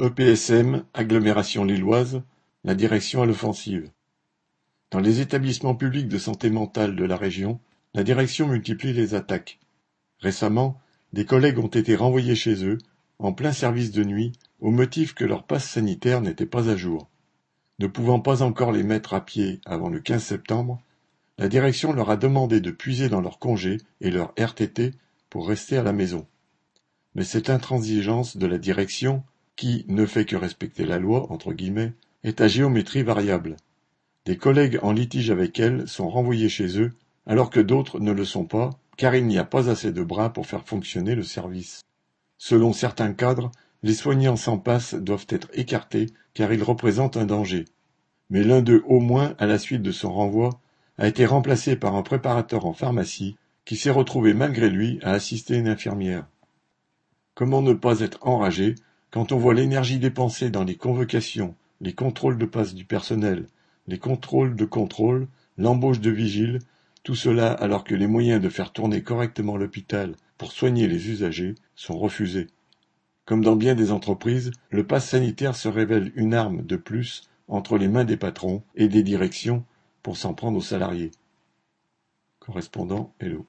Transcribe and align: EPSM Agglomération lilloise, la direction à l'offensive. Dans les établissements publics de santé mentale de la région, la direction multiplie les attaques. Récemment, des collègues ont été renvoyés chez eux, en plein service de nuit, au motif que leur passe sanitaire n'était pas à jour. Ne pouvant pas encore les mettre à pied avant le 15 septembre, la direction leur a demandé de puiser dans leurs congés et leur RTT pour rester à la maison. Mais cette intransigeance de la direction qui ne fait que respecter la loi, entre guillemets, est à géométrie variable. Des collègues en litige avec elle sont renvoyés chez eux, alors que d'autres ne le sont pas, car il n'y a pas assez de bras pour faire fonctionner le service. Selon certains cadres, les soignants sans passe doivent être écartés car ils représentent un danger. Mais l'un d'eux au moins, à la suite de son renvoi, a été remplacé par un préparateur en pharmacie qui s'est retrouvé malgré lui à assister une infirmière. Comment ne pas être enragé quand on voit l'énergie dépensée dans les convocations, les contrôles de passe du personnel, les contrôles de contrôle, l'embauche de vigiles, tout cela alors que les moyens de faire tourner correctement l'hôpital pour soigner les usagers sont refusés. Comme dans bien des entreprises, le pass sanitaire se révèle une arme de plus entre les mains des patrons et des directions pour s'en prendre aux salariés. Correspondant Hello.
EPSM 0.00 0.82
Agglomération 0.92 1.64
lilloise, 1.64 2.20
la 2.64 2.74
direction 2.74 3.22
à 3.22 3.26
l'offensive. 3.26 3.92
Dans 4.90 4.98
les 4.98 5.20
établissements 5.20 5.76
publics 5.76 6.08
de 6.08 6.18
santé 6.18 6.50
mentale 6.50 6.96
de 6.96 7.04
la 7.04 7.16
région, 7.16 7.60
la 7.94 8.02
direction 8.02 8.48
multiplie 8.48 8.92
les 8.92 9.14
attaques. 9.14 9.60
Récemment, 10.18 10.80
des 11.12 11.24
collègues 11.24 11.60
ont 11.60 11.68
été 11.68 11.94
renvoyés 11.94 12.34
chez 12.34 12.66
eux, 12.66 12.78
en 13.20 13.32
plein 13.32 13.52
service 13.52 13.92
de 13.92 14.02
nuit, 14.02 14.32
au 14.58 14.72
motif 14.72 15.14
que 15.14 15.24
leur 15.24 15.44
passe 15.44 15.70
sanitaire 15.70 16.20
n'était 16.20 16.44
pas 16.44 16.68
à 16.68 16.76
jour. 16.76 17.08
Ne 17.78 17.86
pouvant 17.86 18.18
pas 18.18 18.42
encore 18.42 18.72
les 18.72 18.82
mettre 18.82 19.14
à 19.14 19.24
pied 19.24 19.60
avant 19.64 19.90
le 19.90 20.00
15 20.00 20.24
septembre, 20.24 20.82
la 21.38 21.46
direction 21.46 21.92
leur 21.92 22.10
a 22.10 22.16
demandé 22.16 22.60
de 22.60 22.72
puiser 22.72 23.08
dans 23.08 23.20
leurs 23.20 23.38
congés 23.38 23.76
et 24.00 24.10
leur 24.10 24.34
RTT 24.36 24.90
pour 25.30 25.46
rester 25.46 25.76
à 25.76 25.84
la 25.84 25.92
maison. 25.92 26.26
Mais 27.14 27.22
cette 27.22 27.48
intransigeance 27.48 28.36
de 28.36 28.46
la 28.48 28.58
direction 28.58 29.22
qui 29.56 29.84
ne 29.88 30.06
fait 30.06 30.24
que 30.24 30.36
respecter 30.36 30.84
la 30.84 30.98
loi, 30.98 31.30
entre 31.30 31.52
guillemets, 31.52 31.92
est 32.22 32.40
à 32.40 32.48
géométrie 32.48 33.02
variable. 33.02 33.56
Des 34.24 34.36
collègues 34.36 34.78
en 34.82 34.92
litige 34.92 35.30
avec 35.30 35.60
elle 35.60 35.86
sont 35.86 36.08
renvoyés 36.08 36.48
chez 36.48 36.80
eux, 36.80 36.92
alors 37.26 37.50
que 37.50 37.60
d'autres 37.60 38.00
ne 38.00 38.12
le 38.12 38.24
sont 38.24 38.44
pas, 38.44 38.70
car 38.96 39.14
il 39.14 39.26
n'y 39.26 39.38
a 39.38 39.44
pas 39.44 39.68
assez 39.68 39.92
de 39.92 40.02
bras 40.02 40.32
pour 40.32 40.46
faire 40.46 40.64
fonctionner 40.64 41.14
le 41.14 41.22
service. 41.22 41.82
Selon 42.38 42.72
certains 42.72 43.12
cadres, 43.12 43.50
les 43.82 43.94
soignants 43.94 44.36
sans 44.36 44.58
passe 44.58 44.94
doivent 44.94 45.26
être 45.28 45.48
écartés 45.52 46.06
car 46.32 46.52
ils 46.52 46.62
représentent 46.62 47.16
un 47.16 47.26
danger. 47.26 47.66
Mais 48.30 48.42
l'un 48.42 48.62
d'eux 48.62 48.82
au 48.86 49.00
moins, 49.00 49.34
à 49.38 49.46
la 49.46 49.58
suite 49.58 49.82
de 49.82 49.92
son 49.92 50.12
renvoi, 50.12 50.60
a 50.98 51.06
été 51.06 51.26
remplacé 51.26 51.76
par 51.76 51.94
un 51.94 52.02
préparateur 52.02 52.66
en 52.66 52.72
pharmacie 52.72 53.36
qui 53.64 53.76
s'est 53.76 53.90
retrouvé 53.90 54.34
malgré 54.34 54.70
lui 54.70 54.98
à 55.02 55.12
assister 55.12 55.56
une 55.56 55.68
infirmière. 55.68 56.26
Comment 57.34 57.62
ne 57.62 57.72
pas 57.72 58.00
être 58.00 58.18
enragé 58.22 58.74
quand 59.14 59.30
on 59.30 59.38
voit 59.38 59.54
l'énergie 59.54 60.00
dépensée 60.00 60.50
dans 60.50 60.64
les 60.64 60.74
convocations, 60.74 61.54
les 61.80 61.92
contrôles 61.92 62.36
de 62.36 62.46
passe 62.46 62.74
du 62.74 62.84
personnel, 62.84 63.46
les 63.86 64.00
contrôles 64.00 64.56
de 64.56 64.64
contrôle, 64.64 65.28
l'embauche 65.56 66.00
de 66.00 66.10
vigiles, 66.10 66.58
tout 67.04 67.14
cela 67.14 67.52
alors 67.52 67.84
que 67.84 67.94
les 67.94 68.08
moyens 68.08 68.42
de 68.42 68.48
faire 68.48 68.72
tourner 68.72 69.04
correctement 69.04 69.56
l'hôpital 69.56 70.16
pour 70.36 70.50
soigner 70.50 70.88
les 70.88 71.10
usagers 71.10 71.54
sont 71.76 71.96
refusés. 71.96 72.48
Comme 73.24 73.44
dans 73.44 73.54
bien 73.54 73.76
des 73.76 73.92
entreprises, 73.92 74.50
le 74.70 74.84
pass 74.84 75.10
sanitaire 75.10 75.54
se 75.54 75.68
révèle 75.68 76.10
une 76.16 76.34
arme 76.34 76.62
de 76.62 76.74
plus 76.74 77.30
entre 77.46 77.78
les 77.78 77.86
mains 77.86 78.04
des 78.04 78.16
patrons 78.16 78.64
et 78.74 78.88
des 78.88 79.04
directions 79.04 79.64
pour 80.02 80.16
s'en 80.16 80.34
prendre 80.34 80.58
aux 80.58 80.60
salariés. 80.60 81.12
Correspondant 82.40 83.14
Hello. 83.20 83.42